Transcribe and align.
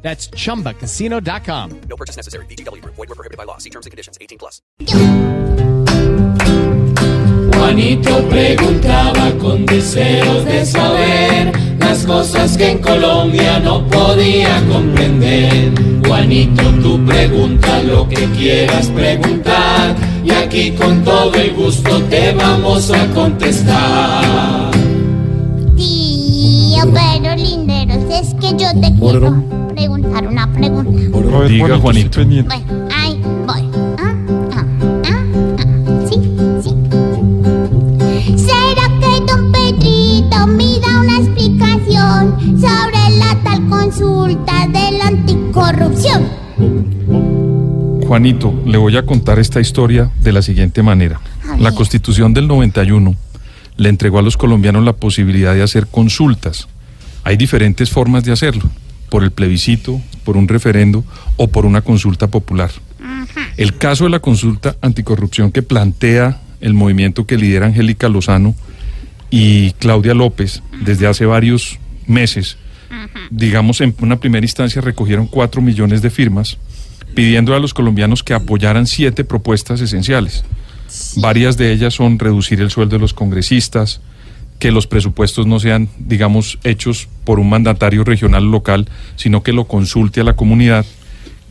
That's 0.00 0.30
chumbacasino.com. 0.30 1.80
No 1.88 1.96
purchase 1.96 2.16
necessary. 2.16 2.46
BGW. 2.46 2.82
Void 2.84 2.96
were 2.96 3.14
prohibited 3.14 3.36
by 3.36 3.44
law. 3.44 3.58
See 3.58 3.70
terms 3.70 3.84
and 3.84 3.90
conditions. 3.90 4.16
18 4.20 4.38
plus. 4.38 4.62
Juanito 7.58 8.28
preguntaba 8.28 9.32
con 9.38 9.66
deseos 9.66 10.44
de 10.44 10.64
saber 10.64 11.52
las 11.80 12.06
cosas 12.06 12.56
que 12.56 12.70
en 12.70 12.78
Colombia 12.78 13.58
no 13.58 13.86
podía 13.88 14.62
comprender. 14.72 15.72
Juanito, 16.06 16.62
tú 16.82 17.04
pregunta 17.04 17.82
lo 17.82 18.08
que 18.08 18.24
quieras 18.36 18.86
preguntar 18.88 19.96
y 20.24 20.30
aquí 20.30 20.70
con 20.72 21.02
todo 21.04 21.34
el 21.34 21.52
gusto 21.54 22.02
te 22.04 22.32
vamos 22.32 22.90
a 22.90 23.06
contestar. 23.08 24.70
Tío, 25.76 26.84
pero 26.92 27.34
linderos, 27.36 28.04
es 28.10 28.34
que 28.34 28.50
yo 28.56 28.70
te 28.80 28.94
quiero 28.98 29.67
una 30.26 30.50
pregunta. 30.52 31.48
Diga, 31.48 31.78
Juanito. 31.78 32.24
Bueno, 32.24 32.48
ahí 32.94 33.20
voy. 33.46 33.70
Ah, 33.98 34.14
ah, 34.52 34.64
ah, 35.04 35.24
ah. 35.58 36.06
Sí, 36.08 36.16
sí. 36.62 36.70
¿Será 38.36 38.88
que 39.00 39.20
don 39.26 39.52
Pedrito 39.52 40.46
me 40.46 40.80
da 40.80 41.00
una 41.00 41.18
explicación 41.18 42.60
sobre 42.60 43.16
la 43.18 43.36
tal 43.44 43.68
consulta 43.68 44.66
de 44.66 44.98
la 44.98 45.06
anticorrupción? 45.08 46.26
Juanito, 48.06 48.54
le 48.64 48.78
voy 48.78 48.96
a 48.96 49.04
contar 49.04 49.38
esta 49.38 49.60
historia 49.60 50.10
de 50.22 50.32
la 50.32 50.40
siguiente 50.42 50.82
manera. 50.82 51.20
La. 51.58 51.72
Constitución 51.72 52.32
del 52.32 52.48
91 52.48 53.14
le 53.76 53.88
entregó 53.88 54.18
a 54.18 54.22
los 54.22 54.36
colombianos 54.36 54.84
la 54.84 54.94
posibilidad 54.94 55.54
de 55.54 55.62
hacer 55.62 55.86
consultas. 55.86 56.68
Hay 57.24 57.36
diferentes 57.36 57.90
formas 57.90 58.24
de 58.24 58.32
hacerlo, 58.32 58.64
por 59.08 59.24
el 59.24 59.30
plebiscito, 59.30 60.00
por 60.24 60.36
un 60.36 60.48
referendo 60.48 61.04
o 61.36 61.48
por 61.48 61.66
una 61.66 61.82
consulta 61.82 62.28
popular. 62.28 62.70
El 63.56 63.76
caso 63.76 64.04
de 64.04 64.10
la 64.10 64.20
consulta 64.20 64.76
anticorrupción 64.80 65.52
que 65.52 65.62
plantea 65.62 66.40
el 66.60 66.74
movimiento 66.74 67.26
que 67.26 67.36
lidera 67.36 67.66
Angélica 67.66 68.08
Lozano 68.08 68.54
y 69.30 69.72
Claudia 69.72 70.14
López 70.14 70.62
desde 70.84 71.06
hace 71.06 71.26
varios 71.26 71.78
meses, 72.06 72.56
digamos 73.30 73.80
en 73.80 73.94
una 74.00 74.18
primera 74.18 74.44
instancia 74.44 74.80
recogieron 74.80 75.26
cuatro 75.26 75.60
millones 75.60 76.02
de 76.02 76.10
firmas 76.10 76.58
pidiendo 77.14 77.54
a 77.54 77.58
los 77.58 77.74
colombianos 77.74 78.22
que 78.22 78.34
apoyaran 78.34 78.86
siete 78.86 79.24
propuestas 79.24 79.80
esenciales. 79.80 80.44
Varias 81.16 81.56
de 81.56 81.72
ellas 81.72 81.94
son 81.94 82.18
reducir 82.18 82.60
el 82.60 82.70
sueldo 82.70 82.96
de 82.96 83.00
los 83.00 83.12
congresistas, 83.12 84.00
que 84.58 84.72
los 84.72 84.86
presupuestos 84.86 85.46
no 85.46 85.60
sean, 85.60 85.88
digamos, 85.98 86.58
hechos 86.64 87.08
por 87.24 87.38
un 87.38 87.48
mandatario 87.48 88.02
regional 88.04 88.46
o 88.48 88.50
local, 88.50 88.88
sino 89.16 89.42
que 89.42 89.52
lo 89.52 89.66
consulte 89.66 90.20
a 90.20 90.24
la 90.24 90.34
comunidad, 90.36 90.84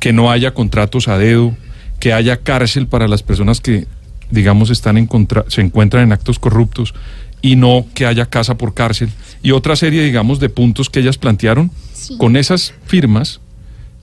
que 0.00 0.12
no 0.12 0.30
haya 0.30 0.52
contratos 0.52 1.08
a 1.08 1.16
dedo, 1.18 1.56
que 2.00 2.12
haya 2.12 2.38
cárcel 2.38 2.86
para 2.86 3.06
las 3.08 3.22
personas 3.22 3.60
que, 3.60 3.86
digamos, 4.30 4.70
están 4.70 4.98
en 4.98 5.06
contra- 5.06 5.44
se 5.48 5.60
encuentran 5.60 6.04
en 6.04 6.12
actos 6.12 6.38
corruptos 6.38 6.94
y 7.40 7.54
no 7.56 7.86
que 7.94 8.04
haya 8.06 8.26
casa 8.26 8.56
por 8.58 8.74
cárcel 8.74 9.10
y 9.42 9.52
otra 9.52 9.76
serie, 9.76 10.02
digamos, 10.02 10.40
de 10.40 10.48
puntos 10.48 10.90
que 10.90 11.00
ellas 11.00 11.18
plantearon. 11.18 11.70
Sí. 11.92 12.16
Con 12.18 12.36
esas 12.36 12.74
firmas, 12.86 13.40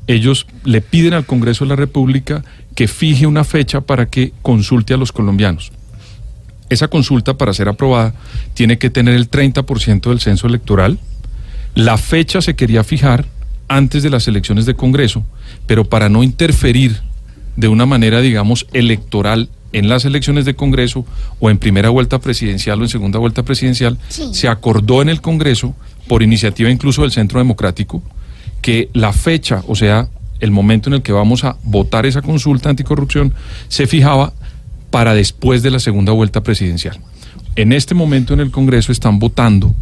ellos 0.07 0.47
le 0.63 0.81
piden 0.81 1.13
al 1.13 1.25
Congreso 1.25 1.65
de 1.65 1.69
la 1.69 1.75
República 1.75 2.43
que 2.75 2.87
fije 2.87 3.27
una 3.27 3.43
fecha 3.43 3.81
para 3.81 4.05
que 4.05 4.31
consulte 4.41 4.93
a 4.93 4.97
los 4.97 5.11
colombianos. 5.11 5.71
Esa 6.69 6.87
consulta, 6.87 7.35
para 7.37 7.53
ser 7.53 7.67
aprobada, 7.69 8.13
tiene 8.53 8.77
que 8.77 8.89
tener 8.89 9.13
el 9.13 9.29
30% 9.29 10.09
del 10.09 10.19
censo 10.19 10.47
electoral. 10.47 10.97
La 11.75 11.97
fecha 11.97 12.41
se 12.41 12.55
quería 12.55 12.83
fijar 12.83 13.25
antes 13.67 14.03
de 14.03 14.09
las 14.09 14.27
elecciones 14.27 14.65
de 14.65 14.75
Congreso, 14.75 15.23
pero 15.67 15.85
para 15.85 16.09
no 16.09 16.23
interferir 16.23 17.01
de 17.55 17.67
una 17.67 17.85
manera, 17.85 18.21
digamos, 18.21 18.67
electoral 18.73 19.49
en 19.73 19.89
las 19.89 20.05
elecciones 20.05 20.45
de 20.45 20.55
Congreso 20.55 21.05
o 21.39 21.49
en 21.49 21.57
primera 21.57 21.89
vuelta 21.89 22.19
presidencial 22.19 22.79
o 22.79 22.83
en 22.83 22.89
segunda 22.89 23.19
vuelta 23.19 23.43
presidencial, 23.43 23.97
Sí. 24.07 24.29
se 24.33 24.47
acordó 24.47 25.01
en 25.01 25.09
el 25.09 25.21
Congreso, 25.21 25.75
por 26.07 26.21
iniciativa 26.23 26.69
incluso 26.69 27.01
del 27.01 27.11
Centro 27.11 27.39
Democrático, 27.39 28.01
que 28.61 28.89
la 28.93 29.11
fecha, 29.11 29.63
o 29.67 29.75
sea, 29.75 30.07
el 30.39 30.51
momento 30.51 30.89
en 30.89 30.93
el 30.95 31.01
que 31.01 31.11
vamos 31.11 31.43
a 31.43 31.57
votar 31.63 32.05
esa 32.05 32.21
consulta 32.21 32.69
anticorrupción, 32.69 33.33
se 33.67 33.87
fijaba 33.87 34.33
para 34.95 35.13
después 35.13 35.61
de 35.61 35.71
la 35.71 35.79
segunda 35.79 36.13
vuelta 36.13 36.41
presidencial. 36.41 36.97
En 37.57 37.73
este 37.73 37.93
momento 37.93 38.33
en 38.33 38.39
el 38.39 38.49
Congreso 38.49 38.93
están 38.93 39.19
votando 39.19 39.75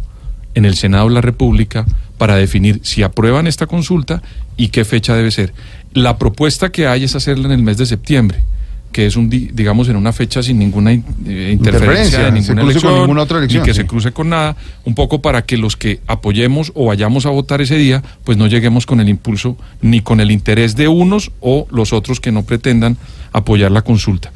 en 0.56 0.64
el 0.64 0.74
Senado 0.74 1.06
de 1.06 1.14
la 1.14 1.20
República 1.20 1.86
para 2.18 2.34
definir 2.34 2.80
si 2.82 3.04
aprueban 3.04 3.46
esta 3.46 3.68
consulta 3.68 4.22
y 4.56 4.68
qué 4.70 4.84
fecha 4.84 5.14
debe 5.14 5.30
ser. 5.30 5.54
La 5.92 6.18
propuesta 6.18 6.72
que 6.72 6.88
hay 6.88 7.04
es 7.04 7.14
hacerla 7.14 7.46
en 7.46 7.52
el 7.52 7.62
mes 7.62 7.76
de 7.76 7.86
septiembre, 7.86 8.42
que 8.90 9.06
es 9.06 9.14
un 9.14 9.30
di- 9.30 9.50
digamos 9.54 9.88
en 9.88 9.94
una 9.94 10.12
fecha 10.12 10.42
sin 10.42 10.58
ninguna 10.58 10.92
in- 10.92 11.04
eh, 11.28 11.50
interferencia 11.52 12.18
de 12.18 12.24
se 12.24 12.32
ninguna 12.32 12.62
cruce 12.62 12.80
con 12.80 12.88
elección, 12.90 13.00
ninguna 13.02 13.22
otra 13.22 13.38
elección, 13.38 13.62
ni 13.62 13.66
que 13.68 13.74
sí. 13.74 13.80
se 13.82 13.86
cruce 13.86 14.10
con 14.10 14.30
nada, 14.30 14.56
un 14.84 14.96
poco 14.96 15.22
para 15.22 15.42
que 15.42 15.56
los 15.56 15.76
que 15.76 16.00
apoyemos 16.08 16.72
o 16.74 16.86
vayamos 16.86 17.24
a 17.24 17.30
votar 17.30 17.60
ese 17.60 17.76
día, 17.76 18.02
pues 18.24 18.36
no 18.36 18.48
lleguemos 18.48 18.84
con 18.84 18.98
el 19.00 19.08
impulso 19.08 19.56
ni 19.80 20.00
con 20.00 20.18
el 20.20 20.32
interés 20.32 20.74
de 20.74 20.88
unos 20.88 21.30
o 21.38 21.68
los 21.70 21.92
otros 21.92 22.18
que 22.18 22.32
no 22.32 22.42
pretendan 22.42 22.96
apoyar 23.32 23.70
la 23.70 23.82
consulta. 23.82 24.32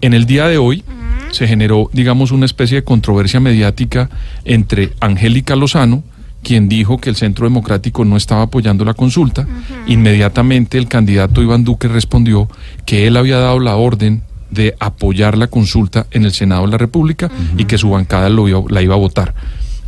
En 0.00 0.14
el 0.14 0.26
día 0.26 0.46
de 0.48 0.58
hoy 0.58 0.82
se 1.30 1.46
generó, 1.46 1.90
digamos, 1.92 2.30
una 2.32 2.46
especie 2.46 2.76
de 2.76 2.84
controversia 2.84 3.38
mediática 3.40 4.10
entre 4.44 4.92
Angélica 5.00 5.56
Lozano, 5.56 6.02
quien 6.42 6.68
dijo 6.68 6.98
que 6.98 7.10
el 7.10 7.16
Centro 7.16 7.44
Democrático 7.46 8.04
no 8.04 8.16
estaba 8.16 8.42
apoyando 8.42 8.84
la 8.84 8.94
consulta. 8.94 9.46
Inmediatamente 9.86 10.78
el 10.78 10.88
candidato 10.88 11.42
Iván 11.42 11.64
Duque 11.64 11.86
respondió 11.88 12.48
que 12.86 13.06
él 13.06 13.16
había 13.16 13.36
dado 13.38 13.60
la 13.60 13.76
orden 13.76 14.22
de 14.50 14.74
apoyar 14.80 15.36
la 15.36 15.46
consulta 15.48 16.06
en 16.10 16.24
el 16.24 16.32
Senado 16.32 16.62
de 16.62 16.72
la 16.72 16.78
República 16.78 17.30
y 17.56 17.66
que 17.66 17.78
su 17.78 17.90
bancada 17.90 18.28
lo 18.28 18.48
iba- 18.48 18.62
la 18.68 18.82
iba 18.82 18.94
a 18.94 18.98
votar. 18.98 19.34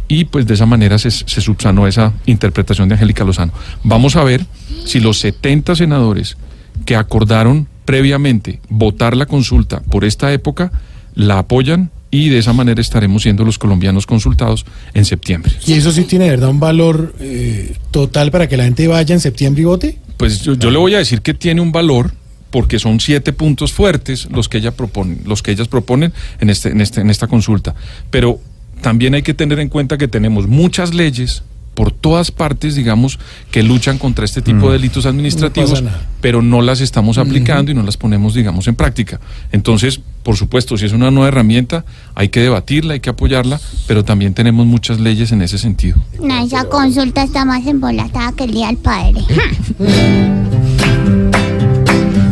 Y 0.09 0.27
pues 0.27 0.47
de 0.47 0.55
esa 0.55 0.67
manera 0.67 0.99
se, 0.99 1.11
se 1.11 1.41
subsanó 1.41 1.87
esa 1.87 2.13
interpretación 2.27 2.89
de 2.89 2.95
Angélica 2.97 3.25
Lozano. 3.25 3.53
Vamos 3.83 4.15
a 4.17 4.23
ver 4.25 4.45
si 4.85 5.01
los 5.01 5.19
70 5.21 5.75
senadores 5.75 6.37
que 6.85 6.97
acordaron 6.97 7.67
previamente 7.85 8.61
votar 8.69 9.17
la 9.17 9.27
consulta 9.27 9.81
por 9.81 10.05
esta 10.05 10.33
época 10.33 10.73
la 11.15 11.39
apoyan 11.39 11.91
y 12.11 12.29
de 12.29 12.39
esa 12.39 12.53
manera 12.53 12.81
estaremos 12.81 13.23
siendo 13.23 13.45
los 13.45 13.59
colombianos 13.59 14.07
consultados 14.07 14.67
en 14.93 15.05
septiembre. 15.05 15.53
¿Y 15.67 15.73
eso 15.73 15.93
sí 15.93 16.05
tiene 16.05 16.29
verdad 16.29 16.51
un 16.51 16.61
valor 16.61 17.15
eh, 17.21 17.75
total 17.91 18.31
para 18.31 18.49
que 18.49 18.57
la 18.57 18.65
gente 18.65 18.87
vaya 18.87 19.15
en 19.15 19.21
septiembre 19.21 19.63
y 19.63 19.65
vote? 19.65 19.99
Pues 20.19 20.43
yo, 20.43 20.55
yo 20.55 20.71
le 20.71 20.79
voy 20.79 20.95
a 20.95 20.99
decir 20.99 21.23
que 21.23 21.33
tiene 21.33 21.61
un 21.61 21.73
valor 21.73 22.13
porque 22.51 22.79
son 22.79 23.01
siete 23.01 23.33
puntos 23.33 23.73
fuertes 23.73 24.29
los 24.31 24.51
que 24.51 24.59
ella 24.59 24.73
propone, 24.73 25.17
los 25.25 25.43
que 25.43 25.53
ellas 25.53 25.69
proponen 25.69 26.13
en 26.39 26.51
este, 26.51 26.69
en 26.69 26.83
este, 26.83 27.01
en 27.01 27.09
esta 27.09 27.27
consulta. 27.27 27.75
Pero 28.11 28.41
también 28.83 29.15
hay 29.15 29.23
que 29.23 29.33
tener 29.33 29.59
en 29.59 29.71
cuenta 29.71 29.97
que 29.97 30.07
tenemos 30.07 30.47
muchas 30.47 30.93
leyes 30.93 31.45
por 31.75 31.91
todas 31.91 32.31
partes, 32.31 32.75
digamos, 32.75 33.19
que 33.51 33.63
luchan 33.63 33.99
contra 33.99 34.25
este 34.25 34.43
tipo 34.43 34.67
de 34.67 34.75
delitos 34.75 35.07
administrativos, 35.07 35.83
No 35.83 35.91
pero 36.21 36.43
no 36.43 36.63
las 36.63 36.81
estamos 36.81 37.19
aplicando 37.19 37.73
y 37.73 37.75
no 37.75 37.83
las 37.83 37.97
ponemos, 37.97 38.35
digamos, 38.35 38.69
en 38.69 38.77
práctica. 38.77 39.21
Entonces, 39.51 40.01
por 40.23 40.37
supuesto, 40.37 40.77
si 40.77 40.87
es 40.87 40.93
una 40.93 41.11
nueva 41.11 41.29
herramienta, 41.29 41.85
hay 42.15 42.29
que 42.29 42.41
debatirla, 42.41 42.95
hay 42.95 43.01
que 43.01 43.11
apoyarla, 43.11 43.61
pero 43.87 44.05
también 44.05 44.35
tenemos 44.35 44.67
muchas 44.67 45.01
leyes 45.01 45.33
en 45.33 45.43
ese 45.43 45.59
sentido. 45.59 45.97
No, 46.21 46.45
esa 46.45 46.65
consulta 46.67 47.23
está 47.25 47.45
más 47.45 47.67
embolatada 47.67 48.33
que 48.33 48.45
el 48.45 48.53
día 48.53 48.69
del 48.69 48.77
padre. 48.77 49.23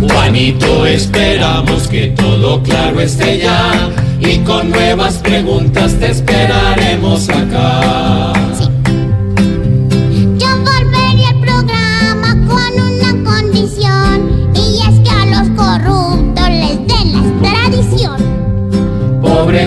Juanito, 0.01 0.87
esperamos 0.87 1.89
que 1.89 2.09
todo 2.09 2.63
claro 2.63 3.01
esté 3.01 3.39
ya 3.39 3.91
y 4.21 4.39
con 4.39 4.71
nuevas 4.71 5.19
preguntas 5.19 5.99
te 5.99 6.11
esperaremos 6.11 7.29
acá. 7.29 8.50